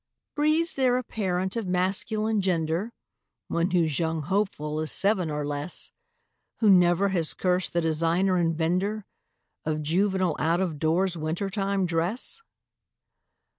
Breathes 0.33 0.73
there 0.73 0.97
a 0.97 1.03
parent 1.03 1.55
of 1.55 1.67
masculine 1.67 2.41
gender, 2.41 2.91
One 3.49 3.69
whose 3.69 3.99
young 3.99 4.23
hopeful 4.23 4.79
is 4.79 4.91
seven 4.91 5.29
or 5.29 5.45
less, 5.45 5.91
Who 6.57 6.71
never 6.71 7.09
has 7.09 7.35
cursed 7.35 7.73
the 7.73 7.81
designer 7.81 8.37
and 8.37 8.57
vender 8.57 9.05
Of 9.63 9.83
juvenile 9.83 10.35
out 10.39 10.59
of 10.59 10.79
doors 10.79 11.15
winter 11.17 11.51
time 11.51 11.85
dress? 11.85 12.41